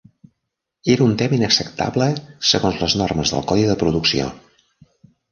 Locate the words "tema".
1.17-1.35